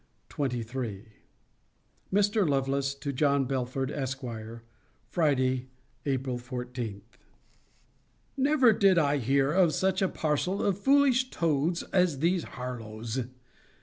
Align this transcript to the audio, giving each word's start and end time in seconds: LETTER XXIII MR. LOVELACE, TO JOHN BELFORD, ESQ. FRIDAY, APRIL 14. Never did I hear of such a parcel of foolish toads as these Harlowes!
LETTER 0.35 0.63
XXIII 0.63 1.05
MR. 2.11 2.49
LOVELACE, 2.49 2.95
TO 2.95 3.13
JOHN 3.13 3.45
BELFORD, 3.45 3.91
ESQ. 3.91 4.61
FRIDAY, 5.11 5.67
APRIL 6.07 6.39
14. 6.39 7.03
Never 8.35 8.73
did 8.73 8.97
I 8.97 9.17
hear 9.19 9.51
of 9.51 9.75
such 9.75 10.01
a 10.01 10.09
parcel 10.09 10.63
of 10.63 10.79
foolish 10.79 11.29
toads 11.29 11.83
as 11.93 12.17
these 12.17 12.45
Harlowes! 12.45 13.25